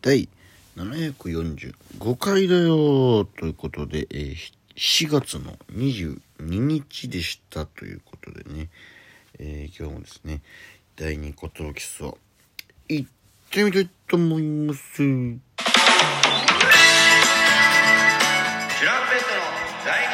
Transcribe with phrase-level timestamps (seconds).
[0.00, 0.28] 第
[0.76, 4.36] 745回だよということで、えー、
[4.76, 8.68] 4月の22日でしたということでね、
[9.40, 10.40] えー、今日もですね、
[10.94, 12.12] 第2個と基礎、
[12.88, 13.08] 行っ
[13.50, 14.96] てみたいと思います。
[14.98, 15.38] チュラン
[18.78, 19.40] ペットの
[19.84, 20.04] 第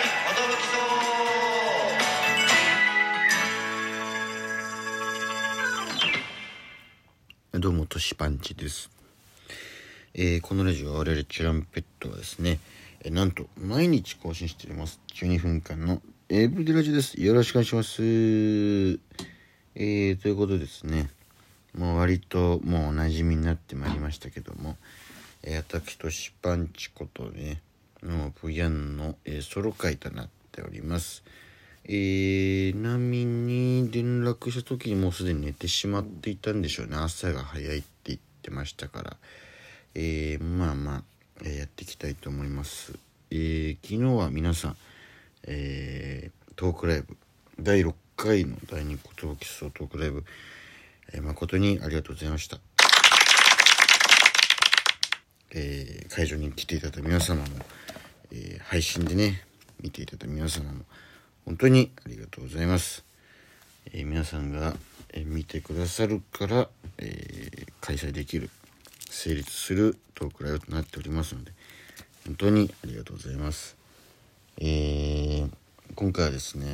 [7.57, 8.91] 2どうも、としパンチです。
[10.17, 12.61] えー、このラジオ、我々チュランペットはですね、
[13.03, 15.01] えー、なんと、毎日更新しております。
[15.13, 17.21] 12分間のエブリデラジです。
[17.21, 18.01] よろしくお願いします。
[18.01, 21.11] えー、ということですね、
[21.77, 24.77] もう割ともうお馴染みになってまいりましたけども、
[25.43, 27.61] えー、私としパンチことね、
[28.01, 31.25] のプヤンの、え、ソロ会となっております。
[31.87, 39.17] えー、波に連絡した時にもうすでに寝てしまっていたんでしょうね朝が早いって言ってましたから、
[39.95, 41.03] えー、まあまあ、
[41.43, 42.93] えー、やっていきたいと思います、
[43.31, 44.77] えー、昨日は皆さん、
[45.45, 47.17] えー、トークライブ
[47.61, 50.25] 第6回の第2個トーキストークライブ、
[51.13, 52.59] え、誠にありがとうございました。
[55.55, 57.47] え、会場に来ていただいた皆様も、
[58.33, 59.43] え、配信でね
[59.81, 60.85] 見ていただいた皆様も
[61.45, 63.05] 本当にありがとうございます。
[63.93, 64.75] え、皆さんが、
[65.13, 68.51] え、見てくださるから、え、開催できる、
[69.15, 71.53] 成立するトークライブとなっておりますので、
[72.27, 73.77] 本当にありがとうございます。
[74.61, 75.49] え
[75.95, 76.67] 今回はですね、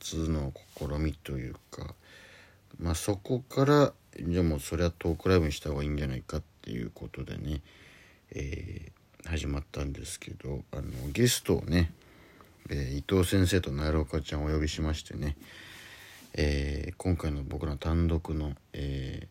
[0.00, 1.94] 初の試みというか、
[2.78, 7.60] まあそこから、じゃあもうそれはトークライブにした方がいいんじゃないかっていうことでね、
[8.32, 8.92] え
[9.26, 11.92] 始まったんですけど、あの、ゲストをね、
[12.70, 15.36] えー、伊藤先生と奈良岡ちゃんをお呼びしましてね、
[16.34, 19.26] えー、今回の僕ら単独の、え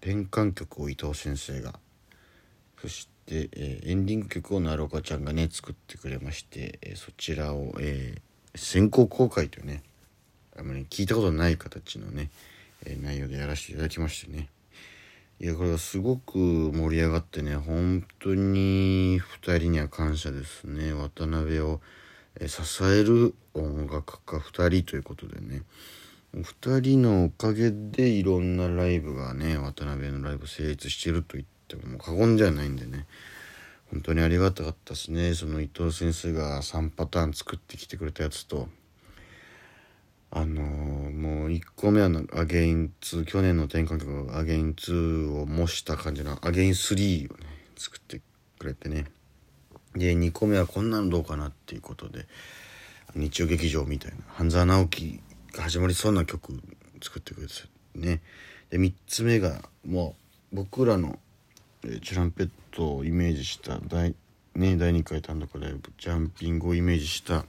[0.00, 1.78] ー、転換曲を伊藤先生が
[2.82, 8.16] そして、えエンディング曲を奈良岡ちゃんがね作ってくれまして、えそちらを、え
[8.56, 9.84] 先行公開というね
[10.58, 12.30] あまり聞いたことない形のね、
[12.84, 14.48] え内容でやらせていただきましてね。
[15.38, 20.92] いやこれはすごく盛り上がってね本当に2人には感謝ですね。
[20.92, 21.80] 渡辺を
[22.40, 25.62] え支える音楽家2人ということでね。
[26.34, 31.44] 2人のおかげでいろんなライブがね渡辺のライブ成立してると言っ
[31.76, 33.06] ても過言じゃないんでね。
[33.90, 35.34] 本当にありがたかったですね。
[35.34, 38.68] その伊藤先生が3パターン作ってきてくれたやつと。
[40.30, 47.46] あのー、もう1個目はアゲイン2去年の転換曲アゲイン2を模した感じのアゲイン3をね
[47.76, 48.22] 作って
[48.58, 49.04] くれてね。
[49.94, 52.26] で2個目はこんなのどうかなっていうことで
[53.14, 55.20] 日曜劇場みたいな半沢直樹
[55.52, 56.58] が始まりそうな曲
[57.02, 57.52] 作ってくれて
[57.94, 58.22] ね。
[58.70, 60.16] で3つ目がも
[60.50, 61.18] う僕らの、
[61.84, 64.14] えチュランペットをイメージした第,、
[64.54, 67.44] ね、第2回単独ライブジャンピングをイメージした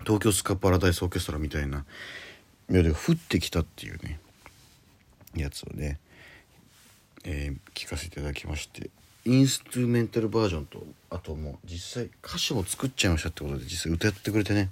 [0.00, 1.84] 東京スカパラダイスオーケストラみたいな
[2.68, 4.20] メロディが降ってきたっていうね
[5.34, 5.98] やつをね、
[7.24, 8.90] えー、聞かせていただきまして
[9.24, 14.70] インストゥルメンタルバージョンとあともう実際歌詞も作っちゃいましたってことで実際歌ってくれてね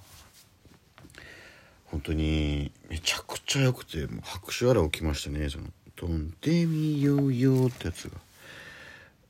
[1.87, 5.67] 本当にめちゃくちゃ良くてもう拍手あら起きましたねその
[5.97, 8.30] 「飛んでみようよ」ってやつが。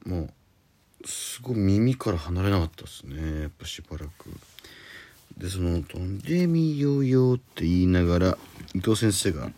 [0.04, 0.22] も
[1.02, 3.42] うすごい耳から離れなかったですね。
[3.42, 4.30] やっぱしばらく。
[5.36, 8.38] でその「飛んでみようよ」って言いながら
[8.74, 9.50] 伊藤先生が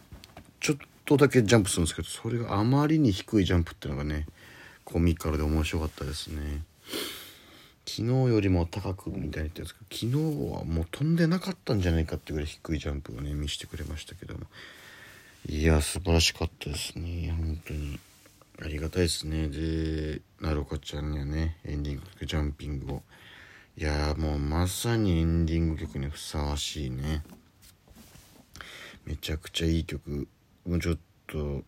[0.61, 4.27] ちょっとだけジャンプするんですけどそれがあまりに低いジャンプっていうのがね
[4.85, 6.63] コミカルで面白かったですね。
[7.85, 14.47] 昨日よりも高くみたいに言ってるんですけど昨日はもう飛んでなかったんじゃないかってぐらい低いジャンプをね見せてくれましたけども。
[15.49, 17.99] いや素晴らしかったですね本当に。
[18.65, 19.49] ありがたいですね。
[19.49, 23.03] でなろかちゃんにはねエンディング曲ジャンピングを。
[23.77, 27.25] いやもうまさにエンディング曲にふさわしいね。
[29.05, 30.29] めちゃくちゃいい曲。
[30.65, 31.65] もうちょっと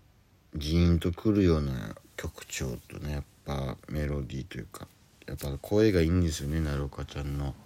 [0.55, 4.87] ジーンとくるような曲調とねやっぱメロディーというか
[5.27, 7.57] やっぱ声がいいんですよねなるかちゃんの。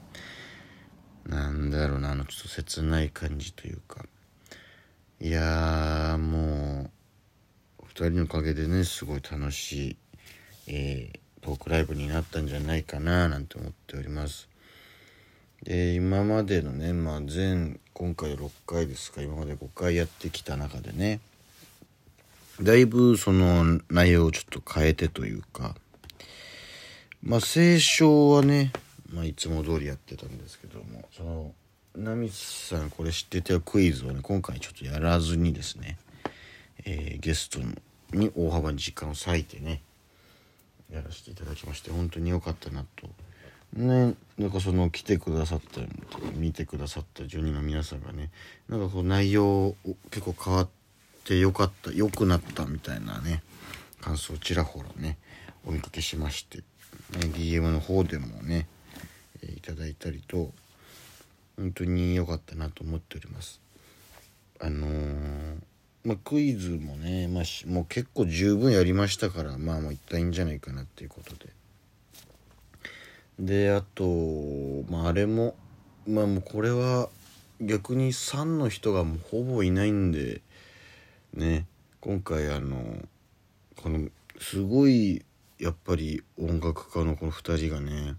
[1.27, 4.07] なんだろうなあのちょっと切ない感じというか。
[5.21, 6.91] いやーもう
[8.05, 9.97] 人のおかげでねすごい楽しい、
[10.69, 14.49] えー、トークライブになったんじゃないかななんて思っております。
[15.63, 21.21] で今までのねまあ全今回6回ですか今まで5回やってきた中でね
[22.61, 25.77] だいぶその内容をちょっと変えてというか、
[27.23, 28.73] まあ清書はね、
[29.13, 31.53] まあいつも通りやってたんですけども、その、
[31.95, 35.99] ナミさんこれ知ってたクイズをね、今回ちょっとやらずにですね、
[36.85, 37.61] えー、ゲスト
[38.13, 39.83] に大幅に時間を割いてね、
[40.93, 43.09] やらせていただきまして本当に良かったなと。
[43.75, 45.83] ねなんかその来てくださった
[46.37, 48.31] 見てくださった住人の皆さんがね
[48.67, 49.75] なんかこう内容
[50.11, 50.69] 結構変わっ
[51.25, 53.43] てよかった良くなったみたいなね
[54.01, 55.19] 感想をちらほらね
[55.67, 56.65] お見かけしまして、ね、
[57.35, 58.67] DM の方でもね、
[59.43, 60.51] え、いただいたりと
[61.57, 63.61] 本当に良かったなと思っております。
[64.61, 65.58] あのー、
[66.05, 71.53] まあ、クイズもね、まあ、もう結構十分やりましたからまあもういったいいんじゃないかなっていうことで。
[73.39, 74.05] であと
[74.91, 75.55] まああれも
[76.07, 77.09] まあもうこれは
[77.61, 80.41] 逆に3の人がもうほぼいないんで
[81.35, 81.67] ね
[82.01, 82.79] 今回あの
[83.77, 84.09] この
[84.41, 85.25] すごい
[85.59, 88.15] やっぱり音楽家のこの2人がね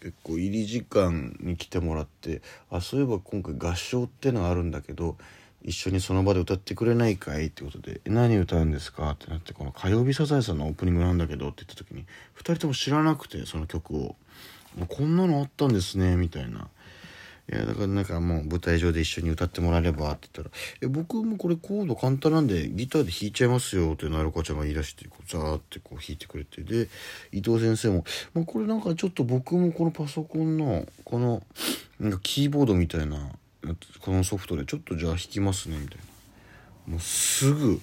[0.00, 5.16] 結構入り時間に来てもらってあそういえば今回合唱ってのがあるんだけど
[5.62, 14.16] 一緒にその場で歌ってくれないかいってことで「何歌うんですか?」ってなってこの火曜日サザエさんのオープニングなんだけどって言った時に2人とも知らなくてその曲を
[14.88, 16.68] 「こんなのあったんですね」みたいな。
[17.52, 26.88] いやだからなんかもう舞台上で一緒に歌ってもらえればって言ったら「え僕もこれコード簡単なんでギターで弾いちゃいますよ」ってなるかちゃんが言い出してこうザーってこう弾いてくれてで
[27.32, 28.04] 伊藤先生も
[28.34, 31.42] 「まあ、これなんかちょっと僕もこのパソコンのこの
[31.98, 33.32] なんかキーボードみたいな
[34.00, 35.98] このソフトでちょっとじゃあ弾きますねみたい
[36.86, 36.92] な。
[36.92, 37.80] もうすぐ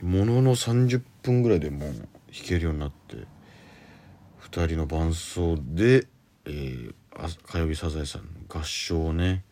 [0.00, 2.06] ものの30分ぐらいでもう弾
[2.44, 3.16] けるようになって
[4.50, 6.06] 2人の伴奏で、
[6.44, 6.94] えー、
[7.44, 9.42] 火曜日サザエさんの合唱をね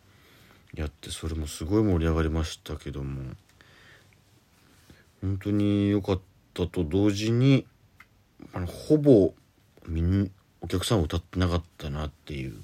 [0.75, 3.35] やってそれもすごい盛り上がりましたけども。
[5.27, 6.21] 本当に良かっ
[6.55, 7.67] たと同時に
[8.53, 9.35] あのほぼ
[9.89, 10.31] みん
[10.61, 12.53] お客さん歌ってなかったなっていう。
[12.55, 12.63] やっ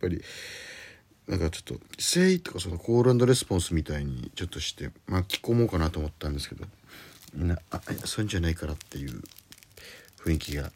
[0.00, 0.22] ぱり
[1.30, 6.66] なんかちょっと「せい」とかそのコールレスポンスみたいにちょっとして巻き込もうかなと思ったんですけど
[7.32, 9.22] みんな「あそういうんじゃないから」っていう
[10.18, 10.72] 雰囲気が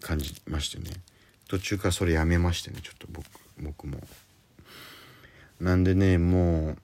[0.00, 0.90] 感じましてね。
[1.48, 3.26] 途中からそれやめましてねちょっと僕
[3.58, 4.00] 僕も。
[5.60, 6.78] なんでねもう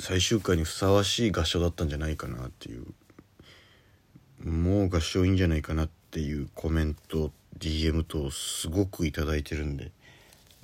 [0.00, 2.86] 最終回にふさわしい合唱だったんじゃないかなっていう。
[4.42, 9.92] もう合唱いいんじゃないかなっていうコメント DM とすごく頂いてるんで。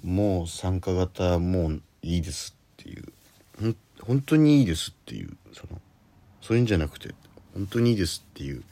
[0.05, 3.05] もう参加型もういいですっていう。
[3.59, 3.75] ほ
[4.07, 5.35] 本当にいいですっていう。
[5.53, 5.81] その
[6.43, 7.15] そういうんじゃなくて
[7.55, 8.63] 本当にいいですっていう。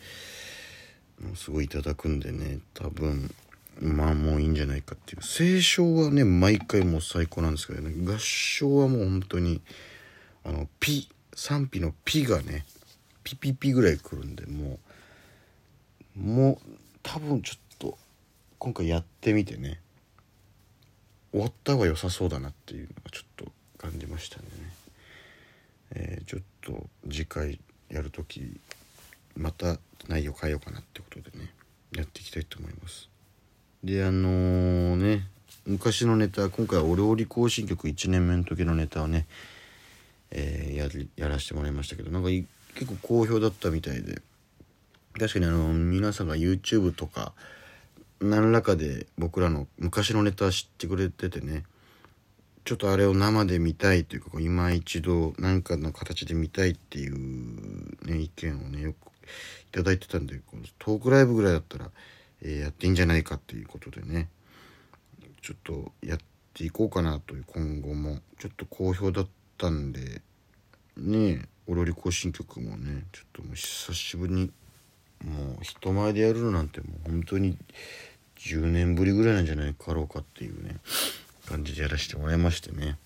[1.34, 3.32] すごいいただくんでね多分
[3.80, 5.22] まあもういいんじゃないかっていう。
[5.22, 7.94] 聖唱はね毎回もう最高なんですけどね。
[8.04, 9.62] 合唱はもう本当に
[10.44, 12.66] あのピ賛否のピがね
[13.24, 14.78] ピピピぐらい来るんでも
[16.16, 16.58] うもう
[17.02, 17.96] 多分ちょっと
[18.58, 19.81] 今回やってみてね。
[21.32, 24.52] 終わった方が良さそうだなっていうのがちょっと感じましたんでね。
[25.94, 27.58] えー、ちょっと次回
[27.90, 28.60] やる時
[29.36, 31.50] また内容変えようかなってことでね
[31.94, 33.08] やっていきたいと思います。
[33.84, 35.26] であのー、ね
[35.66, 39.26] 昔のネタ今回はお料理行進曲1年目の時のネタをね、
[40.30, 42.28] えー、ややらせてもらいましたけどなんか
[42.74, 44.22] 結構好評だったみたいで
[45.18, 47.32] 確かにあの皆さんが YouTube とか
[48.22, 51.64] 何らかで僕らの昔のネタ知ってくれててね
[52.64, 59.10] ちょっとあれを生で見たいというか今一度何かの形で見たいっていう、ね、意見をねよく
[59.72, 60.40] 頂いてたんで
[60.78, 61.90] トークライブぐらいだったら、
[62.42, 64.28] えー、やっていいんじゃないかっていうことでね
[65.40, 66.18] ちょっとやっ
[66.54, 68.20] ていこうかなという今後も。
[68.42, 70.20] ちょっと好評だったんで
[70.96, 74.50] ねお料理行進曲もねちょっともう久しぶりに
[75.24, 77.56] もう人前でやるなんてもう本当に
[78.42, 80.76] 10年ぶりぐらいなんじゃないかろうかっていうね
[81.48, 82.98] 感じでやらせてもらいましてね。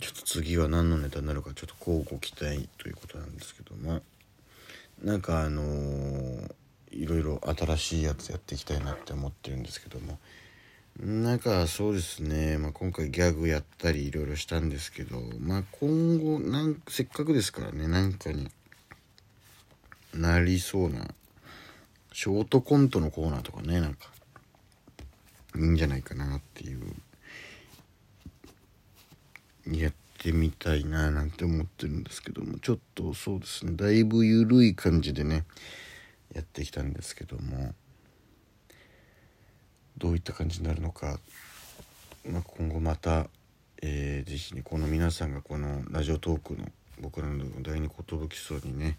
[0.00, 4.02] ちょっと次は何のネタになるかちょっと交互期待ということなんですけども。
[5.02, 6.52] なんかあのー、
[6.92, 10.18] いろいろ新しいやつやっていきたいなって思ってるんですけども。
[10.98, 15.20] なんかそうですね、まあ、今回ギャグやったりいろいろしたんですけど。
[15.40, 18.50] まあ今後なんせっかくですからねなんかに
[20.14, 21.08] なりそうな
[22.12, 24.08] ショートコントのコーナーとかねなんか
[25.56, 26.80] いいんじゃないかなっていう。
[29.66, 35.44] やってみたいななんて思ってるんですけどもちょっとそうですねだいぶ緩い感じでね
[36.34, 37.74] やってきたんですけども
[39.98, 41.18] どういった感じになるのか、
[42.28, 43.26] まあ、今後また、
[43.82, 46.66] えー、ぜひねこの皆さんがこのラジオトークの
[47.00, 48.98] 僕らの第二寿荘にね、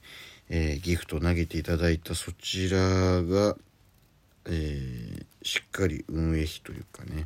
[0.49, 3.55] えー、ギフト投げていただいたそちらが、
[4.45, 7.25] えー、しっかり運営費というかね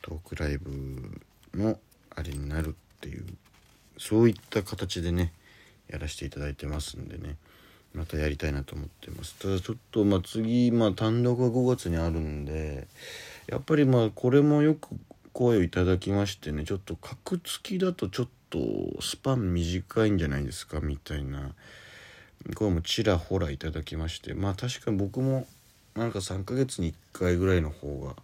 [0.00, 1.20] トークライブ
[1.54, 1.78] の
[2.14, 3.26] あれになるっていう
[3.98, 5.32] そういった形でね
[5.88, 7.36] やらせていただいてますんでね
[7.94, 9.34] またやりたいなと思ってます。
[9.38, 12.86] ただちょっとまあ次まあ単独が5月にあるんで
[13.46, 14.88] やっぱりまあこれもよく
[15.32, 18.58] 声をいただきましてねちょっと格付きだとちょっとと
[19.00, 21.54] スパン短いんじゃないですかみたいな。
[22.54, 24.34] これもちらほらいただきまして。
[24.34, 25.46] まあ確かに僕も
[25.94, 28.14] なんか3ヶ月に1回ぐらいの方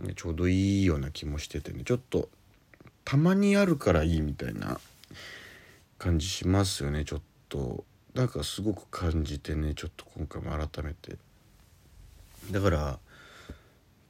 [0.00, 1.84] が、ね、ちょうどいいような気もしててね。
[1.84, 2.28] ちょっと
[3.04, 4.80] たまにあるからいいみたいな
[5.98, 7.04] 感じしますよね。
[7.04, 7.84] ちょっと。
[8.14, 9.74] なんかすごく感じてね。
[9.74, 11.16] ちょっと今回も改めて。
[12.50, 12.98] だから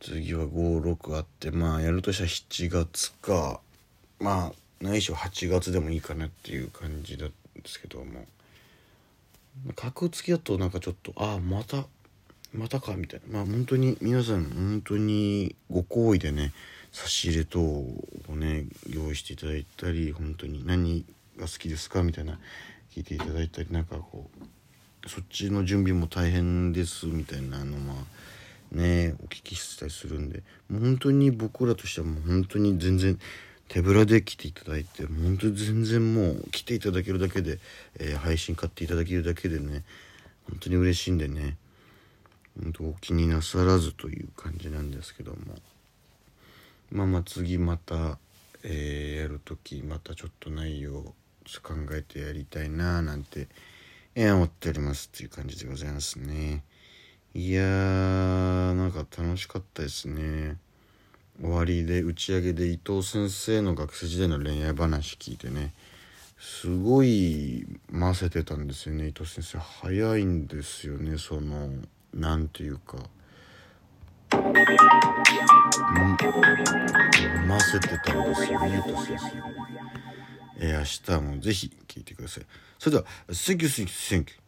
[0.00, 3.61] 次は56あってまあやるとしたら7月か。
[4.20, 7.35] まあないしは8月でもいいかなっていう感じなんで
[7.66, 8.26] すけども。
[9.75, 11.85] 格付きだとなんかちょっとああまた
[12.54, 13.38] またかみたいな。
[13.38, 16.52] まあ本当に皆さん本当にご好意でね
[16.92, 17.97] 差し入れ等を
[18.28, 21.04] ね用意していただいたり本当に何
[21.37, 22.38] が好きですかみたいな
[22.94, 24.30] 聞いていただいたりなんかこ
[25.04, 33.18] うそっちの準備も大変ですみたいなのまあねお聞きしたりするんでもう本当に僕らとしてはもう本当に全然
[33.68, 37.58] 手ぶらで来ていただいて本当に全然もう来ていただけるだけで、
[37.98, 39.84] えー、配信買っていただけるだけでね
[40.48, 41.56] 本当に嬉しいんでね。
[42.60, 45.38] 本当お気になさらずという感じなんですけども。
[46.90, 48.18] まあまあ次また、
[48.64, 51.14] えー、やる時またちょっと内容
[51.62, 53.48] 考えてやりたいななんて、
[54.14, 56.64] えー、思っておりますっていう感じでございますね。
[57.34, 60.56] いやーなんか楽しかったですね。
[61.40, 65.73] 終わりで打ち上げで伊藤先生の学生時代の恋愛話聞いてね
[66.40, 69.09] すごい混ぜてたんですよね。
[69.09, 71.18] 伊藤先生早いんですよね。
[71.18, 71.68] その
[72.14, 72.97] 何ていうか。
[74.30, 74.62] 混ぜ
[77.80, 79.26] てたんですよね伊藤先生。
[80.61, 80.85] えー、明
[81.18, 82.47] 日もぜひ聞いてください。
[82.78, 84.47] それでは Thank you, thank you, thank you